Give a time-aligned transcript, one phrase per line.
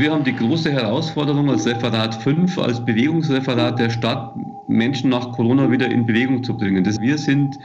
[0.00, 4.34] wir haben die große Herausforderung als Referat 5, als Bewegungsreferat der Stadt,
[4.66, 6.82] Menschen nach Corona wieder in Bewegung zu bringen.
[6.82, 7.58] Das wir sind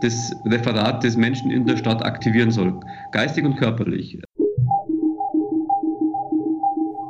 [0.00, 2.80] das Referat, das Menschen in der Stadt aktivieren soll,
[3.12, 4.18] geistig und körperlich.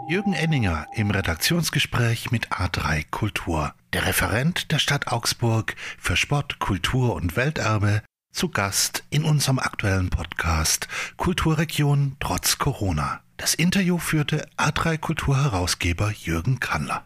[0.09, 3.75] Jürgen Enninger im Redaktionsgespräch mit A3 Kultur.
[3.93, 10.11] Der Referent der Stadt Augsburg für Sport, Kultur und Welterbe zu Gast in unserem aktuellen
[10.11, 13.22] Podcast Kulturregion trotz Corona.
[13.43, 17.05] Das Interview führte A3 Kulturherausgeber Jürgen Kannler.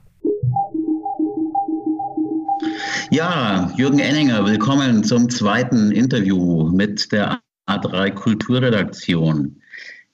[3.11, 9.63] Ja, Jürgen Enninger, willkommen zum zweiten Interview mit der A3 Kulturredaktion.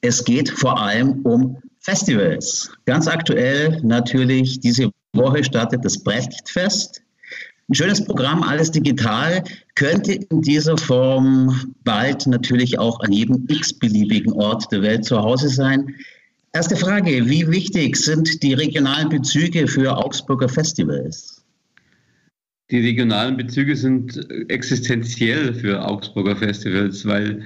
[0.00, 2.70] Es geht vor allem um Festivals.
[2.84, 7.01] Ganz aktuell natürlich diese Woche startet das Brechtfest.
[7.72, 9.42] Ein schönes Programm, alles digital,
[9.76, 15.48] könnte in dieser Form bald natürlich auch an jedem x-beliebigen Ort der Welt zu Hause
[15.48, 15.94] sein.
[16.52, 21.42] Erste Frage, wie wichtig sind die regionalen Bezüge für Augsburger Festivals?
[22.70, 27.42] Die regionalen Bezüge sind existenziell für Augsburger Festivals, weil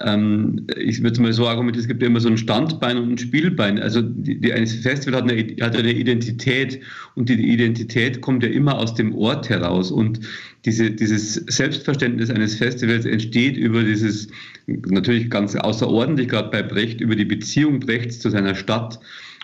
[0.00, 3.18] ähm, ich würde mal so argumentieren, es gibt ja immer so ein Standbein und ein
[3.18, 3.78] Spielbein.
[3.78, 6.80] Also die, die, ein Festival hat eine, hat eine Identität
[7.14, 9.90] und die Identität kommt ja immer aus dem Ort heraus.
[9.90, 10.20] Und
[10.64, 14.28] diese, dieses Selbstverständnis eines Festivals entsteht über dieses,
[14.66, 18.98] natürlich ganz außerordentlich, gerade bei Brecht, über die Beziehung Brechts zu seiner Stadt.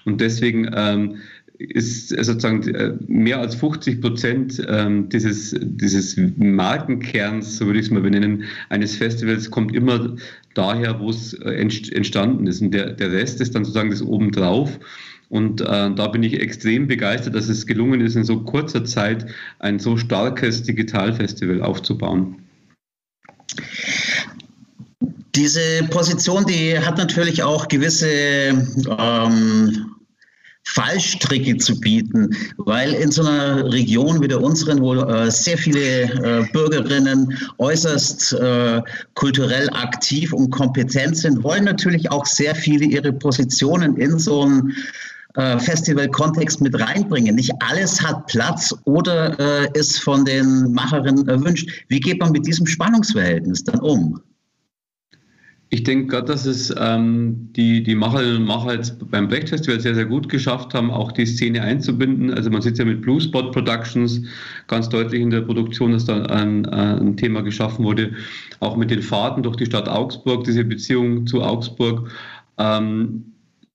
[0.05, 1.17] Und deswegen ähm,
[1.59, 7.91] ist sozusagen äh, mehr als 50 Prozent ähm, dieses, dieses Markenkerns, so würde ich es
[7.91, 10.17] mal benennen, eines Festivals kommt immer
[10.55, 12.61] daher, wo es äh, entstanden ist.
[12.61, 14.79] Und der, der Rest ist dann sozusagen das obendrauf.
[15.29, 19.27] Und äh, da bin ich extrem begeistert, dass es gelungen ist, in so kurzer Zeit
[19.59, 22.37] ein so starkes Digitalfestival aufzubauen.
[25.35, 29.96] Diese Position, die hat natürlich auch gewisse ähm,
[30.67, 32.29] Fallstricke zu bieten,
[32.59, 38.33] weil in so einer Region wie der unseren, wo äh, sehr viele äh, Bürgerinnen äußerst
[38.35, 38.83] äh,
[39.15, 44.75] kulturell aktiv und kompetent sind, wollen natürlich auch sehr viele ihre Positionen in so einen
[45.35, 47.37] äh, Festival-Kontext mit reinbringen.
[47.37, 51.71] Nicht alles hat Platz oder äh, ist von den Macherinnen erwünscht.
[51.89, 54.21] Wie geht man mit diesem Spannungsverhältnis dann um?
[55.69, 59.81] Ich denke gerade, dass es ähm, die, die Macherinnen und Macher jetzt beim Brecht Festival
[59.81, 62.33] sehr, sehr gut geschafft haben, auch die Szene einzubinden.
[62.33, 64.23] Also man sieht ja mit Blue Spot Productions
[64.69, 68.13] ganz deutlich in der Produktion, dass da ein, ein Thema geschaffen wurde.
[68.61, 72.09] Auch mit den Fahrten durch die Stadt Augsburg, diese Beziehung zu Augsburg.
[72.59, 73.25] Ähm,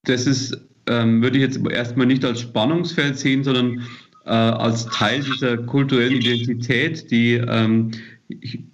[0.06, 3.82] das ist, ähm, würde ich jetzt erstmal nicht als Spannungsfeld sehen, sondern
[4.26, 7.92] äh, als Teil dieser kulturellen Identität, die ähm,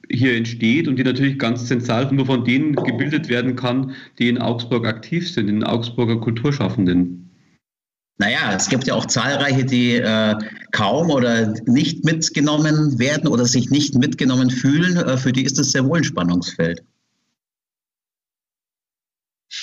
[0.09, 4.37] hier entsteht und die natürlich ganz zentral nur von denen gebildet werden kann, die in
[4.37, 7.29] Augsburg aktiv sind, in Augsburger Kulturschaffenden.
[8.19, 10.35] Naja, es gibt ja auch zahlreiche, die äh,
[10.71, 14.97] kaum oder nicht mitgenommen werden oder sich nicht mitgenommen fühlen.
[14.97, 16.83] Äh, für die ist das sehr wohl ein Spannungsfeld.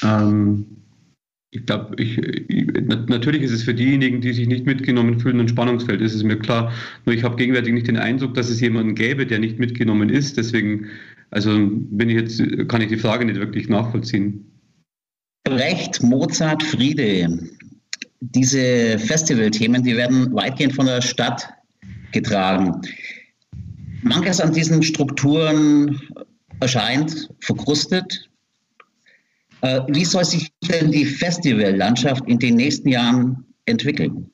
[0.02, 0.83] Ähm,
[1.54, 2.20] ich glaube, ich,
[3.06, 6.36] natürlich ist es für diejenigen, die sich nicht mitgenommen fühlen, ein Spannungsfeld, ist es mir
[6.36, 6.72] klar.
[7.06, 10.36] Nur ich habe gegenwärtig nicht den Eindruck, dass es jemanden gäbe, der nicht mitgenommen ist.
[10.36, 10.86] Deswegen,
[11.30, 14.50] also bin ich jetzt, kann ich die Frage nicht wirklich nachvollziehen.
[15.46, 17.38] Recht, Mozart, Friede.
[18.20, 21.48] Diese Festivalthemen, die werden weitgehend von der Stadt
[22.10, 22.80] getragen.
[24.02, 26.00] Manches an diesen Strukturen
[26.58, 28.28] erscheint verkrustet,
[29.88, 34.30] wie soll sich denn die Festivallandschaft in den nächsten Jahren entwickeln?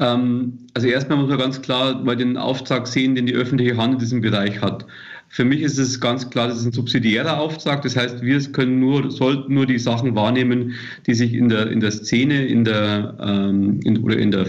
[0.00, 3.94] Ähm, also erstmal muss man ganz klar mal den Auftrag sehen, den die öffentliche Hand
[3.94, 4.86] in diesem Bereich hat.
[5.30, 7.82] Für mich ist es ganz klar, das ist ein subsidiärer Auftrag.
[7.82, 10.74] Das heißt, wir können nur, sollten nur die Sachen wahrnehmen,
[11.06, 14.46] die sich in der, in der Szene, in der, ähm, in, oder in der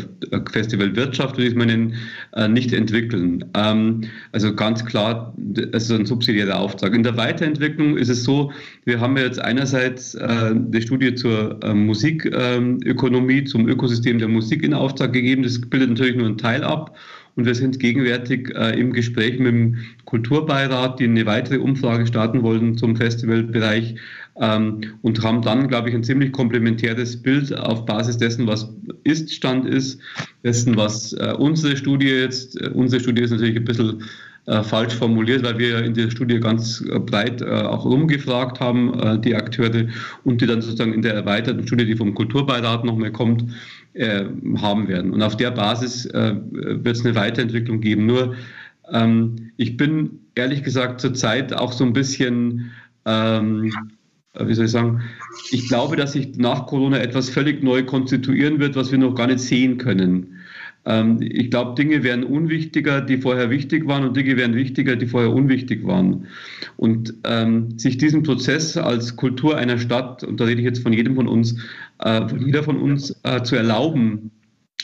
[0.52, 1.96] Festivalwirtschaft, würde ich mal nennen,
[2.34, 3.44] äh, nicht entwickeln.
[3.56, 5.34] Ähm, also ganz klar,
[5.74, 6.94] es ist ein subsidiärer Auftrag.
[6.96, 8.52] In der Weiterentwicklung ist es so,
[8.86, 14.64] wir haben ja jetzt einerseits äh, die Studie zur äh, Musikökonomie, zum Ökosystem der Musik
[14.64, 15.44] in Auftrag gegeben.
[15.44, 16.98] Das bildet natürlich nur einen Teil ab.
[17.40, 22.44] Und wir sind gegenwärtig äh, im Gespräch mit dem Kulturbeirat, die eine weitere Umfrage starten
[22.44, 23.96] wollten zum Festivalbereich
[24.42, 28.70] ähm, und haben dann, glaube ich, ein ziemlich komplementäres Bild auf Basis dessen, was
[29.06, 30.02] Ist-Stand ist,
[30.44, 34.04] dessen, was äh, unsere Studie jetzt, äh, unsere Studie ist natürlich ein bisschen
[34.50, 39.22] äh, falsch formuliert, weil wir in der Studie ganz äh, breit äh, auch rumgefragt haben,
[39.22, 39.86] die Akteure,
[40.26, 43.46] und die dann sozusagen in der erweiterten Studie, die vom Kulturbeirat nochmal kommt,
[43.94, 44.26] äh,
[44.58, 45.12] haben werden.
[45.12, 48.06] Und auf der Basis äh, wird es eine Weiterentwicklung geben.
[48.06, 48.36] Nur
[48.92, 52.72] ähm, ich bin ehrlich gesagt zurzeit auch so ein bisschen
[53.06, 53.72] ähm,
[54.34, 55.02] äh, wie soll ich sagen,
[55.52, 59.28] ich glaube, dass sich nach Corona etwas völlig neu konstituieren wird, was wir noch gar
[59.28, 60.39] nicht sehen können.
[60.90, 65.06] Ähm, ich glaube, Dinge werden unwichtiger, die vorher wichtig waren, und Dinge werden wichtiger, die
[65.06, 66.26] vorher unwichtig waren.
[66.78, 70.92] Und ähm, sich diesen Prozess als Kultur einer Stadt, und da rede ich jetzt von
[70.92, 71.56] jedem von uns,
[72.00, 74.32] äh, von jeder von uns, äh, zu erlauben,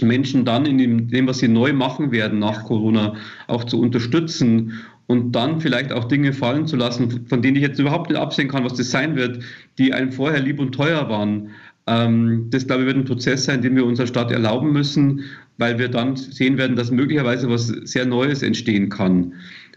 [0.02, 3.16] Menschen dann in dem, dem, was sie neu machen werden nach Corona,
[3.48, 4.74] auch zu unterstützen
[5.08, 8.50] und dann vielleicht auch Dinge fallen zu lassen, von denen ich jetzt überhaupt nicht absehen
[8.50, 9.40] kann, was das sein wird,
[9.78, 11.51] die einem vorher lieb und teuer waren.
[11.88, 15.24] Ähm, das, glaube ich, wird ein Prozess sein, den wir unserer Stadt erlauben müssen,
[15.57, 19.34] weil wir dann sehen werden, dass möglicherweise was sehr Neues entstehen kann,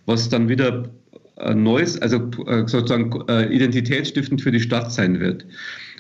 [0.07, 0.91] was dann wieder
[1.37, 5.47] äh, Neues, also äh, sozusagen äh, identitätsstiftend für die Stadt sein wird.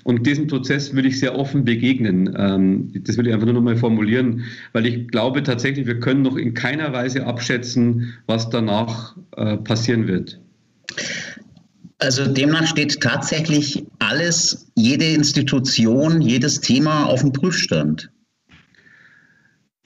[0.04, 2.34] Und diesem Prozess würde ich sehr offen begegnen.
[2.36, 6.22] Ähm, das will ich einfach nur noch mal formulieren, weil ich glaube tatsächlich, wir können
[6.22, 9.16] noch in keiner Weise abschätzen, was danach
[9.64, 10.40] passieren wird.
[11.98, 18.10] Also demnach steht tatsächlich alles, jede Institution, jedes Thema auf dem Prüfstand.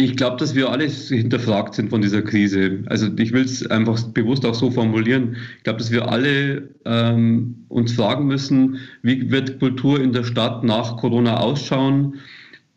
[0.02, 2.82] Ich glaube, dass wir alle hinterfragt sind von dieser Krise.
[2.87, 5.37] Also ich will es einfach bewusst auch so formulieren.
[5.58, 10.64] Ich glaube, dass wir alle ähm, uns fragen müssen, wie wird Kultur in der Stadt
[10.64, 12.19] nach Corona ausschauen?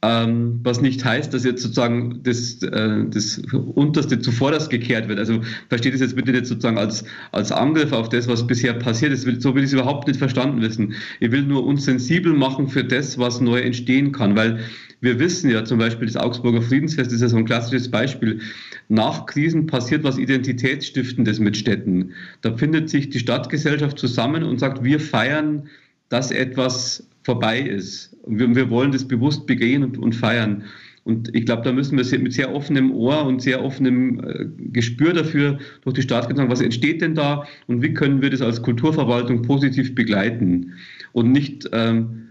[0.06, 3.40] Ähm, was nicht heißt, dass jetzt sozusagen das, äh, das
[3.74, 5.18] Unterste zuvorderst gekehrt wird.
[5.18, 9.12] Also versteht es jetzt bitte nicht sozusagen als, als Angriff auf das, was bisher passiert
[9.14, 9.24] ist.
[9.42, 10.94] So will ich es überhaupt nicht verstanden wissen.
[11.20, 14.60] Ich will nur uns sensibel machen für das, was neu entstehen kann, weil
[15.02, 18.42] wir wissen ja zum Beispiel, das Augsburger Friedensfest ist ja so ein klassisches Beispiel.
[18.90, 22.12] Nach Krisen passiert was Identitätsstiftendes mit Städten.
[22.42, 25.68] Da findet sich die Stadtgesellschaft zusammen und sagt, wir feiern,
[26.10, 28.16] dass etwas vorbei ist.
[28.28, 30.64] Wir, wir wollen das bewusst begehen und, und feiern.
[31.06, 35.14] Und ich glaube, da müssen wir mit sehr offenem Ohr und sehr offenem äh, Gespür
[35.14, 38.42] dafür durch die Stadt gehen, sagen, was entsteht denn da und wie können wir das
[38.42, 40.74] als Kulturverwaltung positiv begleiten
[41.14, 42.30] und nicht, ähm,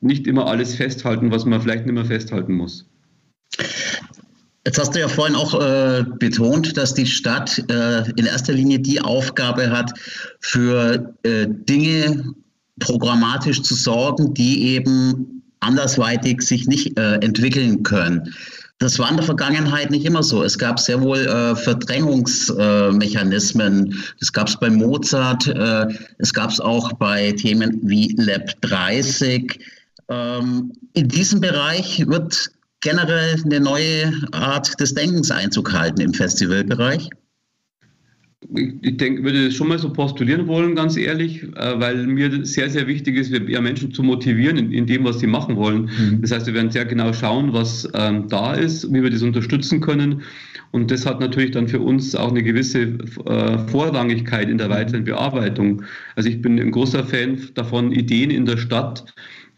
[0.00, 2.86] nicht immer alles festhalten, was man vielleicht nicht mehr festhalten muss.
[4.64, 8.80] Jetzt hast du ja vorhin auch äh, betont, dass die Stadt äh, in erster Linie
[8.80, 9.92] die Aufgabe hat,
[10.40, 12.34] für äh, Dinge
[12.80, 18.34] programmatisch zu sorgen, die eben andersweitig sich nicht äh, entwickeln können.
[18.78, 20.42] Das war in der Vergangenheit nicht immer so.
[20.42, 23.90] Es gab sehr wohl äh, Verdrängungsmechanismen.
[23.90, 25.86] Äh, das gab es bei Mozart, äh,
[26.18, 29.58] es gab es auch bei Themen wie Lab 30.
[30.10, 32.50] Ähm, in diesem Bereich wird
[32.82, 37.08] generell eine neue Art des Denkens Einzug halten im Festivalbereich
[38.54, 42.70] ich denke, würde das schon mal so postulieren wollen, ganz ehrlich, äh, weil mir sehr,
[42.70, 45.90] sehr wichtig ist, ja, Menschen zu motivieren in, in, dem, was sie machen wollen.
[45.98, 46.20] Mhm.
[46.22, 49.80] Das heißt, wir werden sehr genau schauen, was ähm, da ist, wie wir das unterstützen
[49.80, 50.22] können.
[50.72, 55.04] Und das hat natürlich dann für uns auch eine gewisse äh, Vorrangigkeit in der weiteren
[55.04, 55.82] Bearbeitung.
[56.16, 59.04] Also ich bin ein großer Fan davon, Ideen in der Stadt,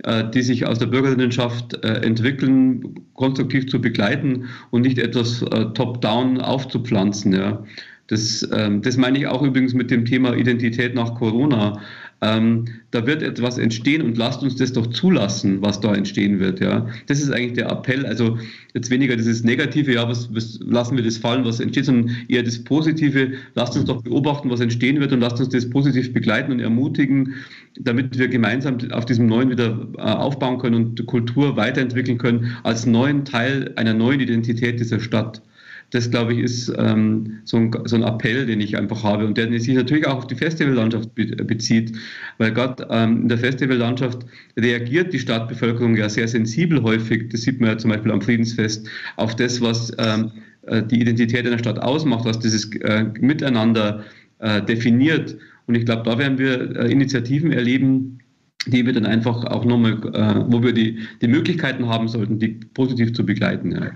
[0.04, 5.40] äh, die sich aus der Bürgerinnenschaft äh, entwickeln, konstruktiv zu begleiten und nicht etwas
[5.74, 7.32] top-down aufzupflanzen.
[7.32, 7.64] Ja.
[8.08, 11.78] Das, ähm, das meine ich auch übrigens mit dem Thema Identität nach Corona.
[12.20, 16.58] Ähm, da wird etwas entstehen und lasst uns das doch zulassen, was da entstehen wird.
[16.58, 18.06] Ja, das ist eigentlich der Appell.
[18.06, 18.38] Also
[18.74, 22.42] jetzt weniger dieses Negative, ja, was, was lassen wir das fallen, was entsteht, sondern eher
[22.42, 23.32] das Positive.
[23.54, 27.34] Lasst uns doch beobachten, was entstehen wird und lasst uns das positiv begleiten und ermutigen,
[27.78, 32.86] damit wir gemeinsam auf diesem Neuen wieder äh, aufbauen können und Kultur weiterentwickeln können als
[32.86, 35.42] neuen Teil einer neuen Identität dieser Stadt.
[35.90, 39.38] Das, glaube ich, ist ähm, so, ein, so, ein, Appell, den ich einfach habe und
[39.38, 41.96] der sich natürlich auch auf die Festivallandschaft bezieht,
[42.36, 44.26] weil gerade ähm, in der Festivallandschaft
[44.58, 48.86] reagiert die Stadtbevölkerung ja sehr sensibel häufig, das sieht man ja zum Beispiel am Friedensfest,
[49.16, 50.30] auf das, was ähm,
[50.66, 54.04] äh, die Identität einer Stadt ausmacht, was dieses äh, Miteinander
[54.40, 55.36] äh, definiert.
[55.66, 58.18] Und ich glaube, da werden wir äh, Initiativen erleben,
[58.66, 62.60] die wir dann einfach auch nochmal, äh, wo wir die, die Möglichkeiten haben sollten, die
[62.74, 63.72] positiv zu begleiten.
[63.72, 63.92] Ja.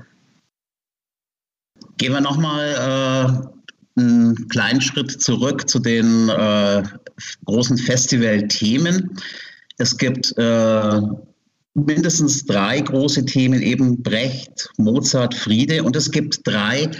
[2.02, 3.46] Gehen wir nochmal
[3.96, 6.82] äh, einen kleinen Schritt zurück zu den äh,
[7.44, 9.08] großen Festivalthemen.
[9.78, 11.00] Es gibt äh,
[11.74, 15.84] mindestens drei große Themen, eben Brecht, Mozart, Friede.
[15.84, 16.90] Und es gibt drei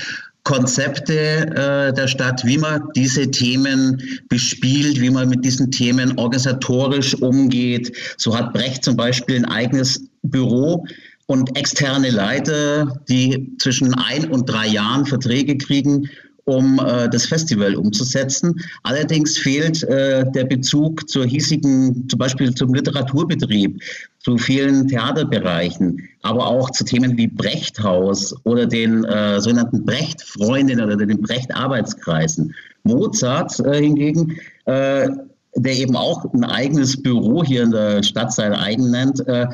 [0.45, 7.17] Konzepte äh, der Stadt, wie man diese Themen bespielt, wie man mit diesen Themen organisatorisch
[7.17, 7.93] umgeht.
[8.19, 10.87] So hat Brecht zum Beispiel ein eigenes Büro
[11.33, 16.11] und externe Leiter, die zwischen ein und drei Jahren Verträge kriegen,
[16.45, 18.55] um äh, das Festival umzusetzen.
[18.83, 23.81] Allerdings fehlt äh, der Bezug zur hiesigen, zum Beispiel zum Literaturbetrieb,
[24.19, 30.97] zu vielen Theaterbereichen, aber auch zu Themen wie Brechthaus oder den äh, sogenannten Brecht-Freundinnen oder
[30.97, 32.55] den Brecht-Arbeitskreisen.
[32.83, 34.37] Mozart äh, hingegen
[34.67, 35.09] äh,
[35.55, 39.47] der eben auch ein eigenes Büro hier in der Stadt sein eigen nennt, äh,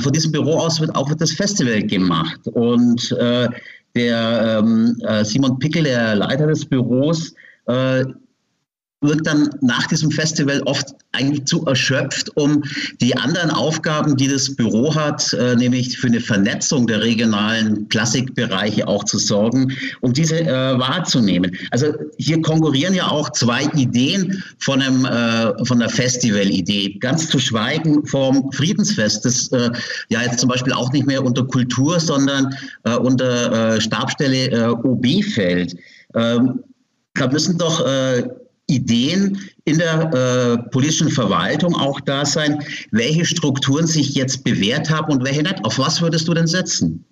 [0.00, 2.40] von diesem Büro aus wird auch das Festival gemacht.
[2.48, 3.48] Und äh,
[3.94, 7.34] der ähm, äh, Simon Pickel, der Leiter des Büros,
[7.66, 8.04] äh,
[9.02, 12.62] wird dann nach diesem Festival oft eigentlich zu erschöpft, um
[13.00, 18.86] die anderen Aufgaben, die das Büro hat, äh, nämlich für eine Vernetzung der regionalen Klassikbereiche
[18.88, 21.54] auch zu sorgen, um diese äh, wahrzunehmen.
[21.70, 26.96] Also hier konkurrieren ja auch zwei Ideen von, einem, äh, von der Festivalidee.
[27.00, 29.70] Ganz zu schweigen vom Friedensfest, das äh,
[30.08, 32.54] ja jetzt zum Beispiel auch nicht mehr unter Kultur, sondern
[32.84, 35.76] äh, unter äh, Stabstelle OB fällt.
[36.14, 36.60] Ähm,
[37.14, 37.84] da müssen doch
[38.72, 42.58] Ideen in der äh, politischen Verwaltung auch da sein,
[42.90, 45.64] welche Strukturen sich jetzt bewährt haben und welche nicht.
[45.64, 47.04] Auf was würdest du denn setzen?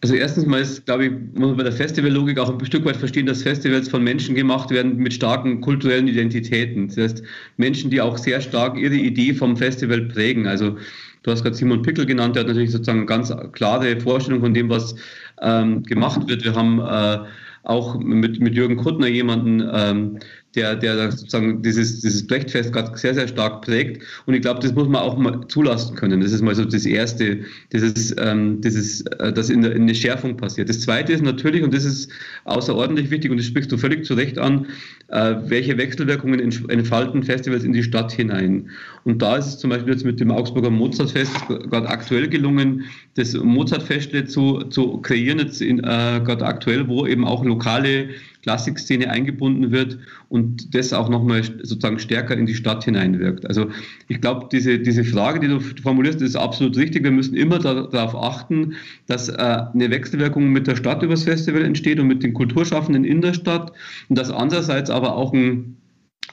[0.00, 2.96] Also erstens mal ist, glaube ich, muss man bei der Festivallogik auch ein Stück weit
[2.96, 6.86] verstehen, dass Festivals von Menschen gemacht werden mit starken kulturellen Identitäten.
[6.86, 7.22] Das heißt,
[7.56, 10.46] Menschen, die auch sehr stark ihre Idee vom Festival prägen.
[10.46, 10.76] Also
[11.24, 14.68] du hast gerade Simon Pickel genannt, der hat natürlich sozusagen ganz klare Vorstellung von dem,
[14.68, 14.94] was
[15.42, 16.44] ähm, gemacht wird.
[16.44, 17.26] Wir haben äh,
[17.68, 20.18] auch mit, mit Jürgen Kuttner jemanden, ähm,
[20.54, 24.02] der, der sozusagen dieses, dieses Brechtfest gerade sehr, sehr stark prägt.
[24.26, 26.20] Und ich glaube, das muss man auch mal zulassen können.
[26.20, 27.40] Das ist mal so das Erste,
[27.72, 30.68] dieses, ähm, dieses, äh, das in, der, in eine Schärfung passiert.
[30.68, 32.10] Das Zweite ist natürlich, und das ist
[32.44, 34.66] außerordentlich wichtig, und das sprichst du völlig zu Recht an,
[35.08, 38.70] äh, welche Wechselwirkungen entfalten Festivals in die Stadt hinein.
[39.04, 43.34] Und da ist es zum Beispiel jetzt mit dem Augsburger Mozartfest gerade aktuell gelungen, das
[43.34, 48.08] Mozartfestle zu, zu kreieren, jetzt äh, gerade aktuell, wo eben auch lokale
[48.42, 53.46] Klassikszene eingebunden wird und das auch nochmal sozusagen stärker in die Stadt hineinwirkt.
[53.46, 53.68] Also
[54.08, 57.04] ich glaube, diese, diese Frage, die du formulierst, ist absolut richtig.
[57.04, 58.74] Wir müssen immer darauf achten,
[59.06, 63.20] dass äh, eine Wechselwirkung mit der Stadt übers Festival entsteht und mit den Kulturschaffenden in
[63.20, 63.72] der Stadt
[64.08, 65.76] und dass andererseits aber auch ein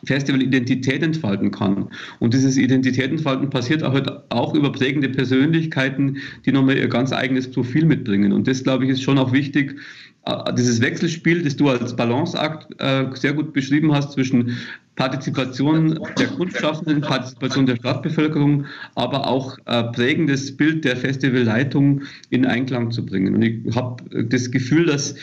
[0.03, 1.89] Festival Identität entfalten kann.
[2.19, 7.85] Und dieses Identitätentfalten passiert auch, auch über prägende Persönlichkeiten, die nochmal ihr ganz eigenes Profil
[7.85, 8.31] mitbringen.
[8.31, 9.79] Und das, glaube ich, ist schon auch wichtig,
[10.58, 14.58] dieses Wechselspiel, das du als Balanceakt äh, sehr gut beschrieben hast zwischen
[14.96, 18.65] Partizipation der Kunstschaffenden, Partizipation der Stadtbevölkerung,
[18.96, 23.36] aber auch äh, prägendes Bild der Festivalleitung in Einklang zu bringen.
[23.36, 25.15] Und ich habe das Gefühl, dass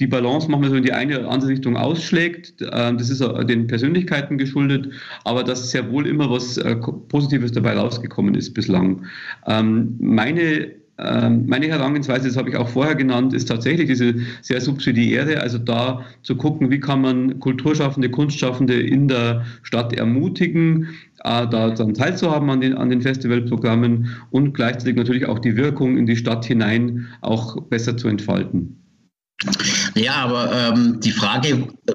[0.00, 2.60] die Balance manchmal so in die eine oder andere Richtung ausschlägt.
[2.60, 4.88] Das ist den Persönlichkeiten geschuldet,
[5.22, 6.58] aber dass sehr wohl immer was
[7.08, 9.04] Positives dabei rausgekommen ist bislang.
[9.46, 10.72] Ähm, meine
[11.02, 16.04] meine Herangehensweise, das habe ich auch vorher genannt, ist tatsächlich diese sehr subsidiäre, also da
[16.22, 20.88] zu gucken, wie kann man Kulturschaffende, Kunstschaffende in der Stadt ermutigen,
[21.24, 25.96] äh, da dann teilzuhaben an den, an den Festivalprogrammen und gleichzeitig natürlich auch die Wirkung
[25.96, 28.78] in die Stadt hinein auch besser zu entfalten.
[29.94, 31.94] Ja, aber ähm, die Frage äh,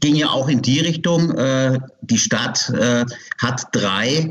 [0.00, 3.04] ging ja auch in die Richtung, äh, die Stadt äh,
[3.40, 4.30] hat drei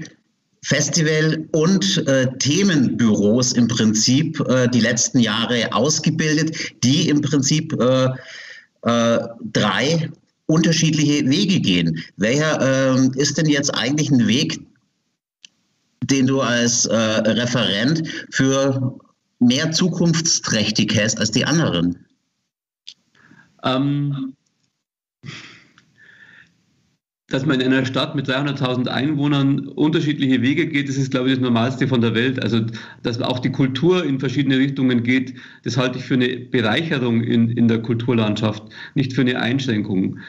[0.64, 8.10] Festival- und äh, Themenbüros im Prinzip äh, die letzten Jahre ausgebildet, die im Prinzip äh,
[8.84, 9.20] äh
[9.54, 10.10] drei
[10.48, 12.04] unterschiedliche Wege gehen.
[12.16, 14.60] Welcher ähm, ist denn jetzt eigentlich ein Weg,
[16.04, 18.98] den du als äh, Referent für
[19.40, 22.06] mehr zukunftsträchtig hast als die anderen?
[23.64, 24.37] Ähm,
[27.30, 31.36] dass man in einer Stadt mit 300.000 Einwohnern unterschiedliche Wege geht, das ist, glaube ich,
[31.36, 32.42] das Normalste von der Welt.
[32.42, 32.62] Also,
[33.04, 37.50] dass auch die Kultur in verschiedene Richtungen geht, das halte ich für eine Bereicherung in,
[37.50, 38.64] in der Kulturlandschaft,
[38.96, 40.20] nicht für eine Einschränkung.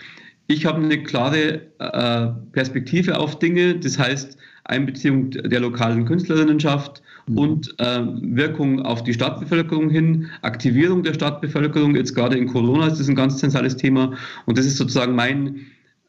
[0.48, 7.38] Ich habe eine klare äh, Perspektive auf Dinge, das heißt Einbeziehung der lokalen Künstlerinnenschaft mhm.
[7.38, 11.94] und äh, Wirkung auf die Stadtbevölkerung hin, Aktivierung der Stadtbevölkerung.
[11.94, 14.14] Jetzt gerade in Corona ist das ein ganz zentrales Thema
[14.46, 15.66] und das ist sozusagen mein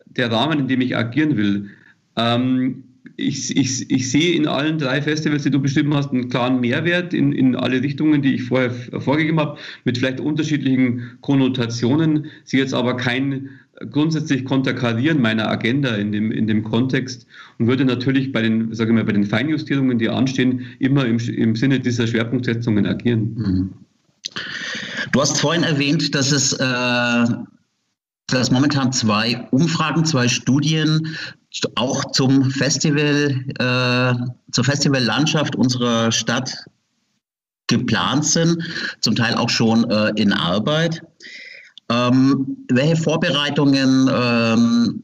[0.10, 1.70] der Rahmen, in dem ich agieren will.
[2.16, 2.84] Ähm,
[3.16, 7.14] ich, ich, ich, sehe in allen drei Festivals, die du beschrieben hast, einen klaren Mehrwert
[7.14, 12.74] in, in alle Richtungen, die ich vorher vorgegeben habe, mit vielleicht unterschiedlichen Konnotationen, sie jetzt
[12.74, 13.50] aber kein
[13.92, 17.26] grundsätzlich konterkarieren meiner Agenda in dem, in dem Kontext
[17.58, 21.18] und würde natürlich bei den, sage ich mal, bei den Feinjustierungen, die anstehen, immer im,
[21.18, 23.36] im Sinne dieser Schwerpunktsetzungen agieren.
[23.36, 23.70] Mhm.
[25.12, 27.26] Du hast vorhin erwähnt, dass es äh
[28.32, 31.16] dass momentan zwei Umfragen, zwei Studien
[31.76, 36.56] auch zum Festival, äh, zur Festivallandschaft unserer Stadt
[37.68, 38.62] geplant sind,
[39.02, 41.02] zum Teil auch schon äh, in Arbeit.
[41.92, 45.04] Ähm, welche Vorbereitungen ähm,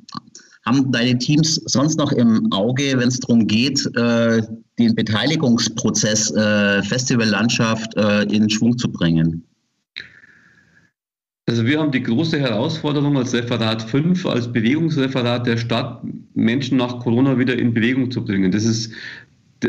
[0.65, 4.41] haben deine Teams sonst noch im Auge, wenn es darum geht, äh,
[4.77, 9.43] den Beteiligungsprozess äh, Festivallandschaft äh, in Schwung zu bringen?
[11.47, 16.01] Also wir haben die große Herausforderung als Referat 5, als Bewegungsreferat der Stadt,
[16.33, 18.51] Menschen nach Corona wieder in Bewegung zu bringen.
[18.51, 18.91] Das ist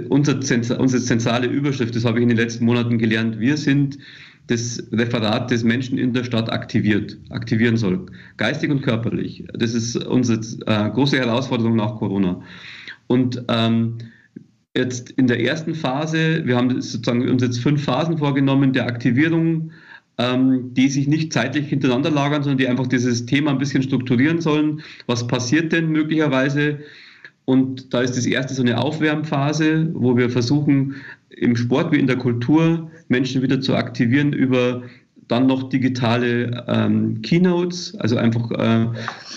[0.08, 3.38] unsere zentrale Überschrift, das habe ich in den letzten Monaten gelernt.
[3.38, 3.98] Wir sind
[4.46, 8.06] das Referat des Menschen in der Stadt aktiviert, aktivieren soll,
[8.38, 9.44] geistig und körperlich.
[9.52, 12.40] Das ist unsere äh, große Herausforderung nach Corona.
[13.06, 13.98] Und ähm,
[14.74, 19.72] jetzt in der ersten Phase, wir haben sozusagen uns jetzt fünf Phasen vorgenommen der Aktivierung,
[20.18, 24.40] ähm, die sich nicht zeitlich hintereinander lagern, sondern die einfach dieses Thema ein bisschen strukturieren
[24.40, 24.82] sollen.
[25.06, 26.78] Was passiert denn möglicherweise?
[27.44, 30.96] Und da ist das erste so eine Aufwärmphase, wo wir versuchen,
[31.30, 34.82] im Sport wie in der Kultur Menschen wieder zu aktivieren über
[35.28, 38.86] dann noch digitale ähm, Keynotes, also einfach äh,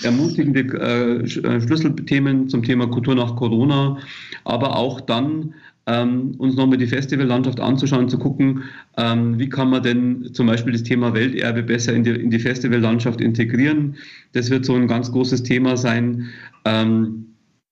[0.03, 3.98] ermutigende äh, Schlüsselthemen zum Thema Kultur nach Corona,
[4.43, 5.55] aber auch dann
[5.89, 8.63] ähm, uns nochmal die Festivallandschaft anzuschauen, zu gucken,
[8.98, 12.39] ähm, wie kann man denn zum Beispiel das Thema Welterbe besser in die, in die
[12.39, 13.96] Festivallandschaft integrieren.
[14.34, 16.27] Das wird so ein ganz großes Thema sein.
[16.65, 17.25] Ähm,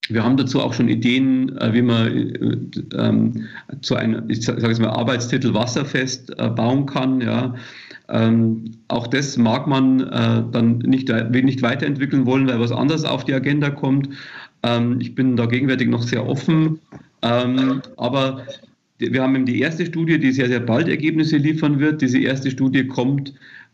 [0.10, 3.46] wir haben dazu auch schon Ideen, äh, wie man äh, ähm,
[3.82, 7.22] zu einem, ich sage jetzt mal, Arbeitstitel Wasserfest äh, bauen kann.
[7.22, 7.54] Ja.
[8.10, 13.26] Ähm, auch das mag man äh, dann nicht, nicht weiterentwickeln wollen, weil was anderes auf
[13.26, 14.10] die Agenda kommt.
[14.64, 16.80] Ähm, ich bin da gegenwärtig noch sehr offen.
[17.22, 18.46] Ähm, aber
[19.00, 22.02] wir haben eben die erste Studie, die sehr, sehr bald Ergebnisse liefern wird.
[22.02, 23.34] Diese erste Studie kommt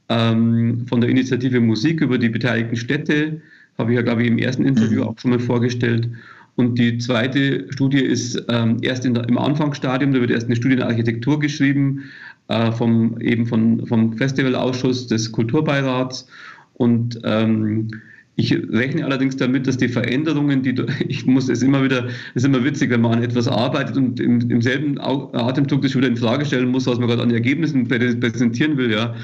[0.09, 3.41] ähm, von der Initiative Musik über die beteiligten Städte
[3.77, 5.07] habe ich ja, glaube ich, im ersten Interview mhm.
[5.07, 6.09] auch schon mal vorgestellt.
[6.55, 10.75] Und die zweite Studie ist ähm, erst der, im Anfangsstadium, da wird erst eine Studie
[10.75, 12.03] in Architektur geschrieben,
[12.47, 16.27] äh, vom, eben von, vom Festivalausschuss des Kulturbeirats.
[16.75, 17.89] Und ähm,
[18.35, 20.75] ich rechne allerdings damit, dass die Veränderungen, die
[21.07, 24.19] ich muss es immer wieder, es ist immer witzig, wenn man an etwas arbeitet und
[24.19, 27.31] im, im selben Atemzug das schon wieder in Frage stellen muss, was man gerade an
[27.31, 29.15] Ergebnissen präsentieren will, ja.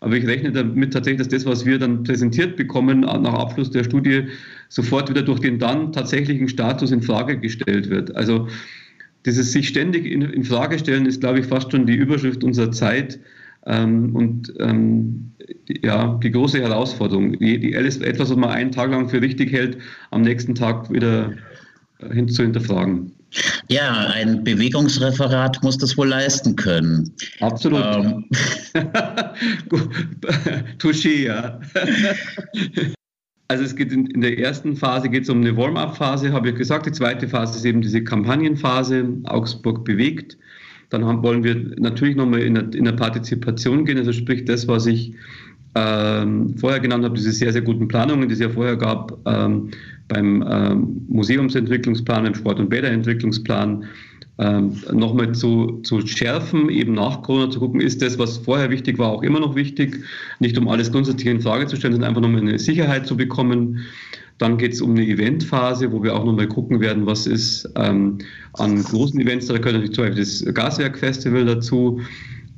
[0.00, 3.82] Aber ich rechne damit tatsächlich, dass das, was wir dann präsentiert bekommen nach Abschluss der
[3.82, 4.24] Studie,
[4.68, 8.14] sofort wieder durch den dann tatsächlichen Status in Frage gestellt wird.
[8.14, 8.46] Also
[9.24, 12.72] dieses sich ständig in, in Frage stellen ist, glaube ich, fast schon die Überschrift unserer
[12.72, 13.18] Zeit.
[13.66, 15.32] Ähm, und ähm,
[15.82, 17.34] ja, die große Herausforderung.
[17.34, 19.78] Etwas, was man einen Tag lang für richtig hält,
[20.10, 21.32] am nächsten Tag wieder
[21.98, 23.12] äh, hin zu hinterfragen.
[23.68, 27.12] Ja, ein Bewegungsreferat muss das wohl leisten können.
[27.40, 27.84] Absolut.
[27.84, 28.24] Ähm.
[30.78, 31.60] Touché, ja.
[33.48, 36.56] Also es geht in, in der ersten Phase geht es um eine Warm-up-Phase, habe ich
[36.56, 36.86] gesagt.
[36.86, 40.36] Die zweite Phase ist eben diese Kampagnenphase, Augsburg bewegt.
[40.96, 44.66] Dann haben, wollen wir natürlich nochmal in der, in der Partizipation gehen, also sprich das,
[44.66, 45.12] was ich
[45.74, 49.72] ähm, vorher genannt habe, diese sehr, sehr guten Planungen, die es ja vorher gab ähm,
[50.08, 53.84] beim ähm, Museumsentwicklungsplan, beim Sport- und Bäderentwicklungsplan,
[54.38, 58.98] ähm, nochmal zu, zu schärfen, eben nach Corona zu gucken, ist das, was vorher wichtig
[58.98, 60.02] war, auch immer noch wichtig,
[60.40, 63.80] nicht um alles grundsätzlich in Frage zu stellen, sondern einfach nochmal eine Sicherheit zu bekommen.
[64.38, 68.18] Dann geht es um eine Eventphase, wo wir auch nochmal gucken werden, was ist ähm,
[68.54, 72.00] an großen Events, da gehört natürlich zum Beispiel das Gaswerk-Festival dazu,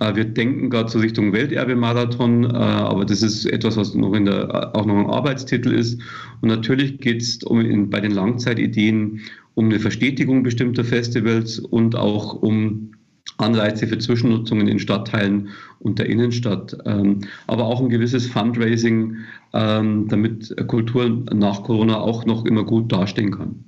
[0.00, 4.24] äh, wir denken gerade so Richtung Welterbe-Marathon, äh, aber das ist etwas, was noch in
[4.24, 6.00] der, auch noch ein Arbeitstitel ist.
[6.40, 9.20] Und natürlich geht es um, bei den Langzeitideen
[9.54, 12.92] um eine Verstetigung bestimmter Festivals und auch um
[13.36, 19.16] Anreize für Zwischennutzungen in Stadtteilen und der Innenstadt, ähm, aber auch ein gewisses Fundraising,
[19.52, 23.64] ähm, damit Kultur nach Corona auch noch immer gut dastehen kann.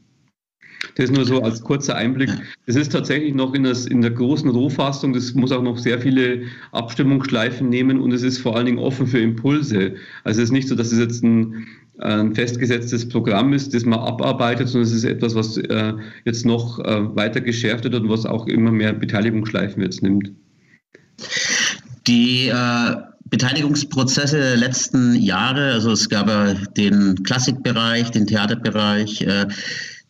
[0.96, 2.30] Das nur so als kurzer Einblick.
[2.66, 5.12] Das ist tatsächlich noch in, das, in der großen Rohfassung.
[5.12, 6.42] Das muss auch noch sehr viele
[6.72, 9.94] Abstimmungsschleifen nehmen und es ist vor allen Dingen offen für Impulse.
[10.24, 11.66] Also es ist nicht so, dass es jetzt ein,
[12.00, 15.92] ein festgesetztes Programm ist, das man abarbeitet, sondern es ist etwas, was äh,
[16.24, 20.30] jetzt noch äh, weiter geschärft wird und was auch immer mehr Beteiligungsschleifen jetzt nimmt.
[22.06, 22.96] Die äh
[23.30, 29.46] Beteiligungsprozesse der letzten Jahre, also es gab ja den Klassikbereich, den Theaterbereich, äh,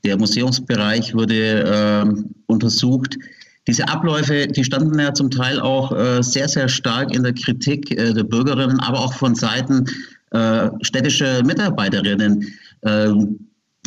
[0.05, 3.19] der Museumsbereich wurde äh, untersucht.
[3.69, 7.95] Diese Abläufe, die standen ja zum Teil auch äh, sehr, sehr stark in der Kritik
[7.95, 9.85] der Bürgerinnen, aber auch von Seiten
[10.31, 12.47] äh, städtischer Mitarbeiterinnen,
[12.85, 13.39] ähm,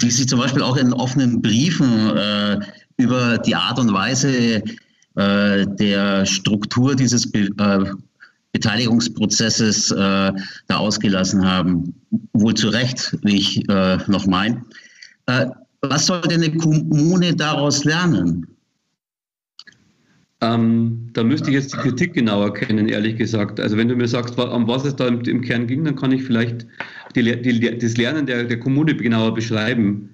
[0.02, 2.60] die sich zum Beispiel auch in offenen Briefen äh,
[2.98, 4.62] über die Art und Weise
[5.16, 7.50] äh, der Struktur dieses Be
[8.56, 10.32] Beteiligungsprozesses da
[10.70, 11.92] ausgelassen haben.
[12.34, 13.64] Wohl zu Recht, wie ich
[14.06, 14.62] noch meine.
[15.82, 18.46] Was sollte eine Kommune daraus lernen?
[20.44, 23.62] Ähm, da müsste ich jetzt die Kritik genauer kennen, ehrlich gesagt.
[23.62, 26.24] Also wenn du mir sagst, um was es da im, Kern ging, dann kann ich
[26.24, 26.68] vielleicht
[27.16, 30.10] die, die, das Lernen der, der Kommune genauer beschreiben.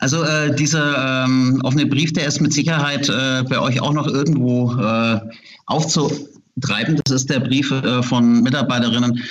[0.00, 4.06] Also äh, dieser ähm, offene Brief, der ist mit Sicherheit äh, bei euch auch noch
[4.06, 5.20] irgendwo äh,
[5.66, 6.98] aufzutreiben.
[7.04, 9.22] Das ist der Brief äh, von Mitarbeiterinnen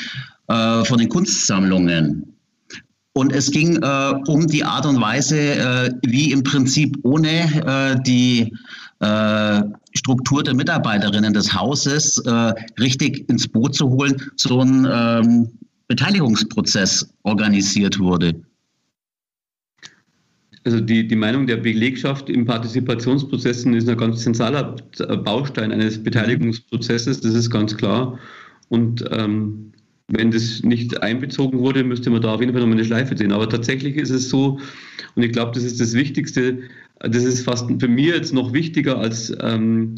[0.49, 2.31] äh, von den Kunstsammlungen.
[3.13, 8.53] Und es ging äh, um die Art und Weise, wie im Prinzip ohne die
[9.97, 15.49] Struktur der Mitarbeiterinnen des Hauses äh, richtig ins Boot zu holen, so ein ähm,
[15.87, 18.33] Beteiligungsprozess organisiert wurde.
[20.65, 24.75] Also die, die Meinung der Belegschaft im Partizipationsprozessen ist ein ganz zentraler
[25.23, 28.19] Baustein eines Beteiligungsprozesses, das ist ganz klar.
[28.67, 29.71] Und ähm,
[30.09, 33.31] wenn das nicht einbezogen wurde, müsste man da auf jeden Fall nochmal eine Schleife ziehen.
[33.31, 34.59] Aber tatsächlich ist es so,
[35.15, 36.59] und ich glaube, das ist das Wichtigste,
[36.99, 39.95] das ist fast für mich jetzt noch wichtiger als, ähm,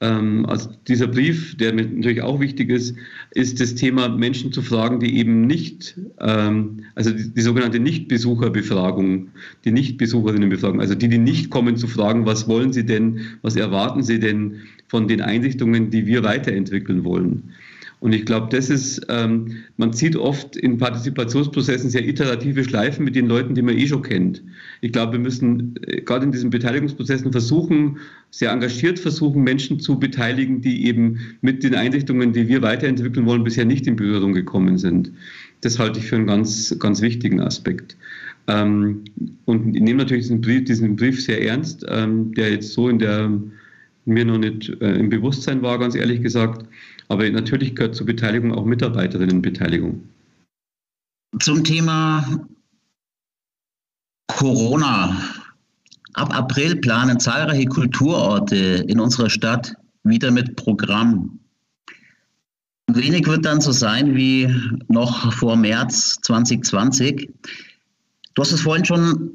[0.00, 2.96] ähm, als dieser Brief, der natürlich auch wichtig ist,
[3.32, 9.28] ist das Thema Menschen zu fragen, die eben nicht, ähm, also die, die sogenannte Nichtbesucherbefragung,
[9.64, 14.02] die Nichtbesucherinnenbefragung, also die, die nicht kommen zu fragen, was wollen sie denn, was erwarten
[14.02, 17.52] sie denn von den Einrichtungen, die wir weiterentwickeln wollen.
[18.00, 23.14] Und ich glaube, das ist, ähm, man sieht oft in Partizipationsprozessen sehr iterative Schleifen mit
[23.14, 24.42] den Leuten, die man eh schon kennt.
[24.80, 27.98] Ich glaube, wir müssen äh, gerade in diesen Beteiligungsprozessen versuchen,
[28.30, 33.44] sehr engagiert versuchen, Menschen zu beteiligen, die eben mit den Einrichtungen, die wir weiterentwickeln wollen,
[33.44, 35.12] bisher nicht in Berührung gekommen sind.
[35.60, 37.98] Das halte ich für einen ganz, ganz wichtigen Aspekt.
[38.46, 39.04] Ähm,
[39.44, 42.98] und ich nehme natürlich diesen Brief, diesen Brief sehr ernst, ähm, der jetzt so in
[42.98, 43.30] der
[44.04, 46.66] mir noch nicht äh, im Bewusstsein war, ganz ehrlich gesagt.
[47.08, 50.02] Aber natürlich gehört zur Beteiligung auch Mitarbeiterinnenbeteiligung.
[51.38, 52.46] Zum Thema
[54.28, 55.16] Corona.
[56.14, 61.38] Ab April planen zahlreiche Kulturorte in unserer Stadt wieder mit Programm.
[62.88, 64.48] Wenig wird dann so sein wie
[64.88, 67.30] noch vor März 2020.
[68.34, 69.30] Du hast es vorhin schon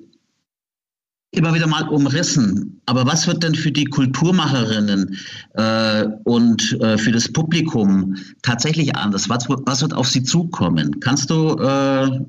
[1.38, 2.82] immer wieder mal umrissen.
[2.86, 5.18] Aber was wird denn für die Kulturmacherinnen
[5.54, 9.30] äh, und äh, für das Publikum tatsächlich anders?
[9.30, 11.00] Was, was, wird auf sie zukommen?
[11.00, 12.20] Kannst du, äh,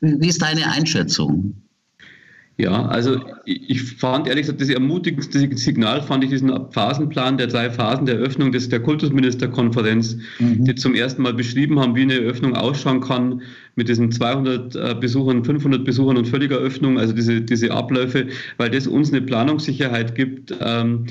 [0.00, 1.67] wie ist deine Einschätzung?
[2.60, 7.70] Ja, also ich fand ehrlich gesagt, das ermutigendste Signal fand ich diesen Phasenplan der drei
[7.70, 10.64] Phasen der Öffnung des, der Kultusministerkonferenz, mhm.
[10.64, 13.42] die zum ersten Mal beschrieben haben, wie eine Öffnung ausschauen kann
[13.76, 18.70] mit diesen 200 äh, Besuchern, 500 Besuchern und völliger Öffnung, also diese, diese Abläufe, weil
[18.70, 21.06] das uns eine Planungssicherheit gibt, ähm,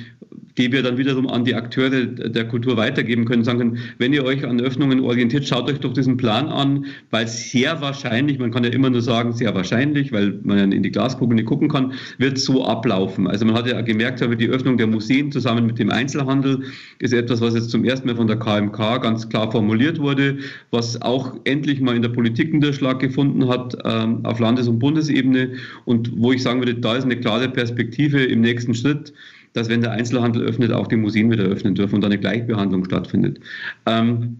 [0.57, 4.23] die wir dann wiederum an die Akteure der Kultur weitergeben können, sagen können, wenn ihr
[4.23, 8.63] euch an Öffnungen orientiert, schaut euch doch diesen Plan an, weil sehr wahrscheinlich, man kann
[8.63, 11.93] ja immer nur sagen, sehr wahrscheinlich, weil man ja in die Glaskugel nicht gucken kann,
[12.17, 13.27] wird so ablaufen.
[13.27, 16.63] Also man hat ja gemerkt, die Öffnung der Museen zusammen mit dem Einzelhandel
[16.99, 20.39] ist etwas, was jetzt zum ersten Mal von der KMK ganz klar formuliert wurde,
[20.71, 25.51] was auch endlich mal in der Politik Niederschlag gefunden hat ähm, auf Landes- und Bundesebene
[25.85, 29.13] und wo ich sagen würde, da ist eine klare Perspektive im nächsten Schritt,
[29.57, 33.39] dass wenn der Einzelhandel öffnet, auch die Museen wieder öffnen dürfen und eine Gleichbehandlung stattfindet.
[33.85, 34.37] Ähm,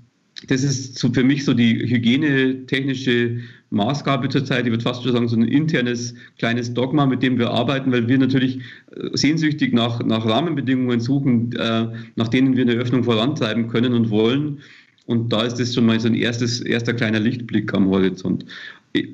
[0.48, 3.40] das ist so für mich so die hygienetechnische
[3.72, 4.66] Maßgabe zurzeit.
[4.66, 8.08] Ich würde fast schon sagen, so ein internes kleines Dogma, mit dem wir arbeiten, weil
[8.08, 8.60] wir natürlich
[8.92, 14.12] äh, sehnsüchtig nach, nach Rahmenbedingungen suchen, äh, nach denen wir eine Öffnung vorantreiben können und
[14.12, 14.60] wollen.
[15.08, 18.46] Und da ist das schon mal so ein erstes, erster kleiner Lichtblick am Horizont.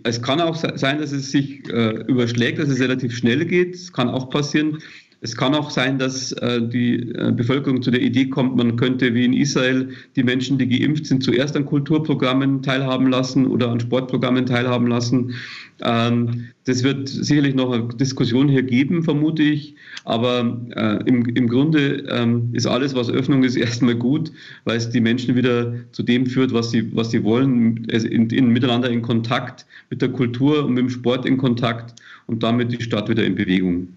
[0.03, 3.75] Es kann auch sein, dass es sich äh, überschlägt, dass es relativ schnell geht.
[3.75, 4.79] Es kann auch passieren.
[5.23, 9.15] Es kann auch sein, dass äh, die äh, Bevölkerung zu der Idee kommt, man könnte
[9.15, 13.79] wie in Israel die Menschen, die geimpft sind, zuerst an Kulturprogrammen teilhaben lassen oder an
[13.79, 15.33] Sportprogrammen teilhaben lassen.
[15.81, 19.75] Ähm, das wird sicherlich noch eine Diskussion hier geben, vermute ich.
[20.03, 24.29] Aber äh, im, Grunde ähm, ist alles, was Öffnung ist, erstmal gut,
[24.65, 28.49] weil es die Menschen wieder zu dem führt, was sie, was sie wollen, in, in,
[28.49, 31.95] miteinander in Kontakt mit der Kultur und mit dem Sport in Kontakt
[32.27, 33.87] und damit die Stadt wieder in Bewegung.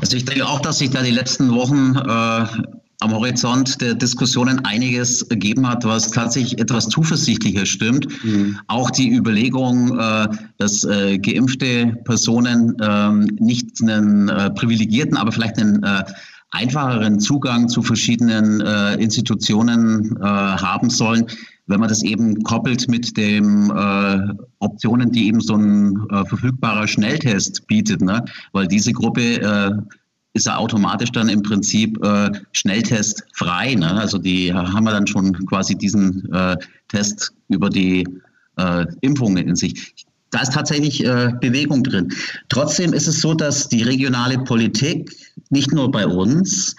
[0.00, 2.46] Also ich denke auch, dass sich da die letzten Wochen äh,
[3.00, 8.06] am Horizont der Diskussionen einiges ergeben hat, was tatsächlich etwas zuversichtlicher stimmt.
[8.24, 8.58] Mhm.
[8.68, 15.58] Auch die Überlegung, äh, dass äh, geimpfte Personen ähm, nicht einen äh, privilegierten, aber vielleicht
[15.58, 16.04] einen äh,
[16.50, 21.26] einfacheren Zugang zu verschiedenen äh, Institutionen äh, haben sollen,
[21.66, 26.86] wenn man das eben koppelt mit den äh, Optionen, die eben so ein äh, verfügbarer
[26.86, 28.24] Schnelltest bietet, ne?
[28.52, 29.70] weil diese Gruppe äh,
[30.32, 33.74] ist ja automatisch dann im Prinzip äh, Schnelltest frei.
[33.74, 33.92] Ne?
[33.92, 36.56] Also die haben wir dann schon quasi diesen äh,
[36.88, 38.06] Test über die
[38.58, 39.94] äh, Impfungen in sich.
[40.30, 42.12] Da ist tatsächlich äh, Bewegung drin.
[42.48, 45.10] Trotzdem ist es so, dass die regionale Politik
[45.50, 46.74] nicht nur bei uns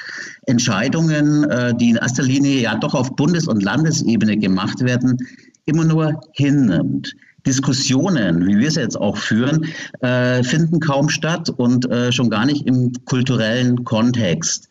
[0.45, 5.17] Entscheidungen, äh, die in erster Linie ja doch auf Bundes- und Landesebene gemacht werden,
[5.65, 7.13] immer nur hinnimmt.
[7.45, 9.65] Diskussionen, wie wir es jetzt auch führen,
[10.01, 14.67] äh, finden kaum statt und äh, schon gar nicht im kulturellen Kontext.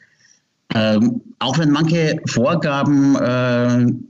[0.75, 3.17] Ähm, auch wenn manche Vorgaben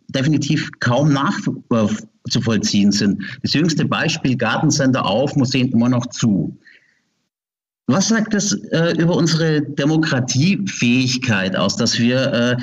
[0.09, 3.23] definitiv kaum nachzuvollziehen sind.
[3.43, 6.57] Das jüngste Beispiel, Gartencenter auf, Museen immer noch zu.
[7.87, 12.57] Was sagt das äh, über unsere Demokratiefähigkeit aus, dass wir äh,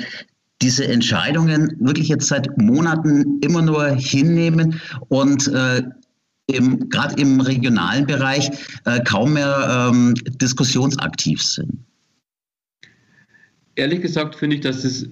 [0.60, 5.82] diese Entscheidungen wirklich jetzt seit Monaten immer nur hinnehmen und äh,
[6.90, 8.50] gerade im regionalen Bereich
[8.84, 11.78] äh, kaum mehr ähm, diskussionsaktiv sind?
[13.76, 15.08] Ehrlich gesagt finde ich, dass es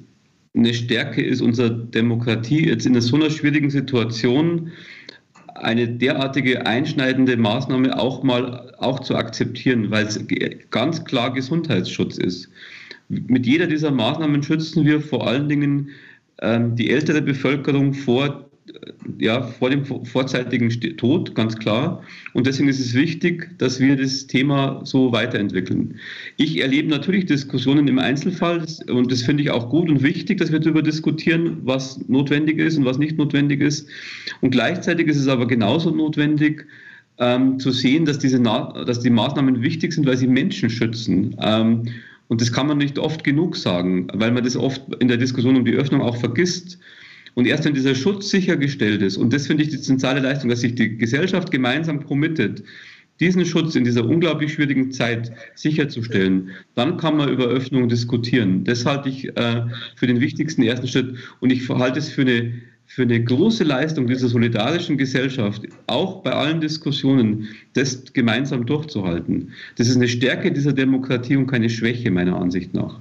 [0.54, 4.70] eine Stärke ist unserer Demokratie, jetzt in so einer schwierigen Situation
[5.54, 10.18] eine derartige einschneidende Maßnahme auch mal auch zu akzeptieren, weil es
[10.70, 12.48] ganz klar Gesundheitsschutz ist.
[13.08, 15.90] Mit jeder dieser Maßnahmen schützen wir vor allen Dingen
[16.40, 18.48] ähm, die ältere Bevölkerung vor
[19.18, 22.02] ja, vor dem vorzeitigen Tod, ganz klar.
[22.32, 25.98] Und deswegen ist es wichtig, dass wir das Thema so weiterentwickeln.
[26.36, 30.52] Ich erlebe natürlich Diskussionen im Einzelfall und das finde ich auch gut und wichtig, dass
[30.52, 33.88] wir darüber diskutieren, was notwendig ist und was nicht notwendig ist.
[34.40, 36.66] Und gleichzeitig ist es aber genauso notwendig,
[37.18, 41.36] ähm, zu sehen, dass, diese dass die Maßnahmen wichtig sind, weil sie Menschen schützen.
[41.40, 41.82] Ähm,
[42.28, 45.56] und das kann man nicht oft genug sagen, weil man das oft in der Diskussion
[45.56, 46.78] um die Öffnung auch vergisst.
[47.34, 50.60] Und erst wenn dieser Schutz sichergestellt ist, und das finde ich die zentrale Leistung, dass
[50.60, 52.62] sich die Gesellschaft gemeinsam committet,
[53.20, 58.64] diesen Schutz in dieser unglaublich schwierigen Zeit sicherzustellen, dann kann man über Öffnung diskutieren.
[58.64, 59.62] Das halte ich äh,
[59.96, 61.14] für den wichtigsten ersten Schritt.
[61.40, 62.52] Und ich halte es für eine,
[62.86, 69.52] für eine große Leistung dieser solidarischen Gesellschaft, auch bei allen Diskussionen, das gemeinsam durchzuhalten.
[69.76, 73.00] Das ist eine Stärke dieser Demokratie und keine Schwäche meiner Ansicht nach.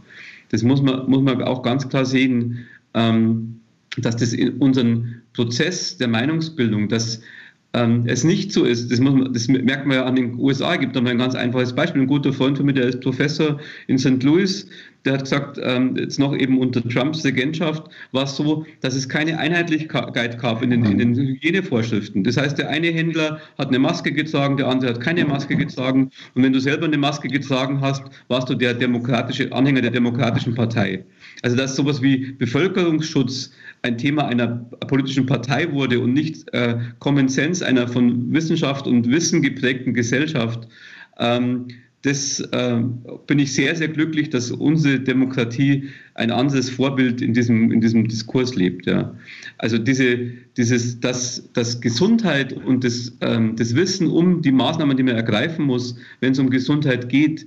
[0.50, 2.60] Das muss man, muss man auch ganz klar sehen.
[2.94, 3.61] Ähm,
[3.98, 7.22] dass das in unseren Prozess der Meinungsbildung, dass
[7.74, 10.96] ähm, es nicht so ist, das, man, das, merkt man ja an den USA, gibt
[10.96, 12.02] da mal ein ganz einfaches Beispiel.
[12.02, 14.22] Ein guter Freund von mir, der ist Professor in St.
[14.24, 14.68] Louis,
[15.06, 19.10] der hat gesagt, ähm, jetzt noch eben unter Trumps Regentschaft war es so, dass es
[19.10, 22.24] keine Einheitlichkeit gab in den, in den Hygienevorschriften.
[22.24, 26.12] Das heißt, der eine Händler hat eine Maske getragen, der andere hat keine Maske getragen.
[26.36, 30.54] Und wenn du selber eine Maske getragen hast, warst du der demokratische Anhänger der Demokratischen
[30.54, 31.04] Partei.
[31.42, 34.48] Also dass sowas wie Bevölkerungsschutz ein Thema einer
[34.88, 40.68] politischen Partei wurde und nicht äh, Common Sense einer von Wissenschaft und Wissen geprägten Gesellschaft,
[41.20, 41.68] ähm,
[42.04, 42.82] das äh,
[43.28, 48.08] bin ich sehr, sehr glücklich, dass unsere Demokratie ein anderes Vorbild in diesem, in diesem
[48.08, 48.88] Diskurs lebt.
[48.88, 49.14] Ja.
[49.60, 55.04] Also diese, dieses, dass, dass Gesundheit und das, ähm, das Wissen um die Maßnahmen, die
[55.04, 57.46] man ergreifen muss, wenn es um Gesundheit geht,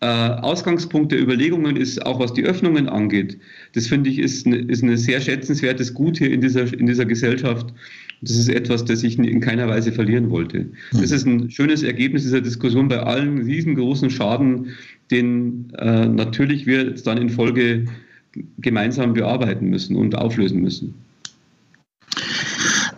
[0.00, 3.38] äh, Ausgangspunkt der Überlegungen ist, auch was die Öffnungen angeht.
[3.74, 7.04] Das finde ich ist, eine, ist ein sehr schätzenswertes Gut hier in dieser, in dieser
[7.04, 7.74] Gesellschaft.
[8.22, 10.66] Das ist etwas, das ich in keiner Weise verlieren wollte.
[10.92, 14.68] Das ist ein schönes Ergebnis dieser Diskussion bei allen riesengroßen Schaden,
[15.10, 17.86] den äh, natürlich wir jetzt dann in Folge
[18.58, 20.94] gemeinsam bearbeiten müssen und auflösen müssen.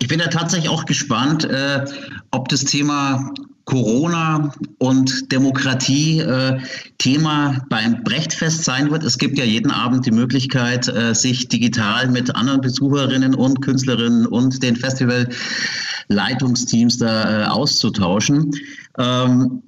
[0.00, 1.84] Ich bin ja tatsächlich auch gespannt, äh,
[2.32, 3.32] ob das Thema
[3.64, 6.58] Corona und Demokratie äh,
[6.98, 9.04] Thema beim Brechtfest sein wird.
[9.04, 14.26] Es gibt ja jeden Abend die Möglichkeit, äh, sich digital mit anderen Besucherinnen und Künstlerinnen
[14.26, 18.50] und den Festivalleitungsteams da äh, auszutauschen.
[18.98, 19.62] Ähm,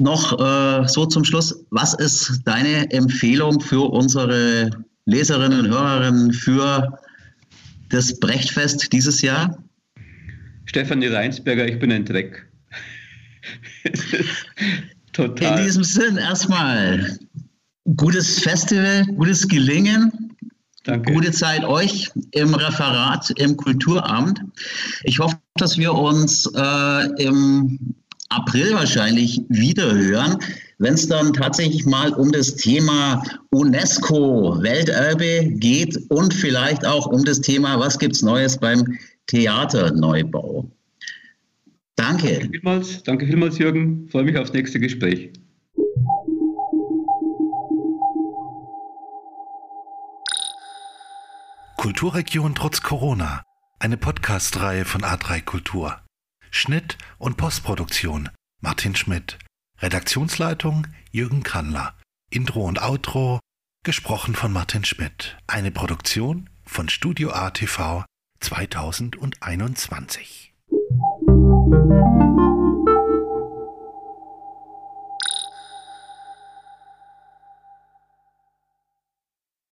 [0.00, 4.70] noch äh, so zum Schluss, was ist deine Empfehlung für unsere
[5.06, 6.98] Leserinnen und Hörerinnen für
[7.90, 9.56] das Brechtfest dieses Jahr?
[10.66, 12.46] Stefanie Reinsberger, ich bin ein Dreck.
[15.12, 15.58] Total.
[15.58, 17.18] In diesem Sinn erstmal
[17.96, 20.12] gutes Festival, gutes Gelingen.
[20.84, 21.12] Danke.
[21.12, 24.40] Gute Zeit euch im Referat im Kulturamt.
[25.02, 27.94] Ich hoffe, dass wir uns äh, im
[28.28, 30.38] April wahrscheinlich wiederhören,
[30.78, 37.24] wenn es dann tatsächlich mal um das Thema UNESCO Welterbe geht und vielleicht auch um
[37.24, 40.70] das Thema, was gibt es Neues beim Theaterneubau.
[41.96, 42.28] Danke.
[42.28, 44.08] Danke vielmals, danke vielmals Jürgen.
[44.10, 45.32] Freue mich aufs nächste Gespräch.
[51.76, 53.42] Kulturregion trotz Corona.
[53.78, 56.00] Eine Podcast-Reihe von A3 Kultur.
[56.50, 58.28] Schnitt und Postproduktion
[58.60, 59.38] Martin Schmidt.
[59.78, 61.94] Redaktionsleitung Jürgen Kandler.
[62.30, 63.40] Intro und Outro
[63.84, 65.38] gesprochen von Martin Schmidt.
[65.46, 68.04] Eine Produktion von Studio ATV
[68.40, 70.45] 2021.
[71.68, 72.45] Thank you.